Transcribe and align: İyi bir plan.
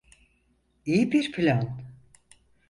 İyi 0.85 1.11
bir 1.11 1.31
plan. 1.31 1.81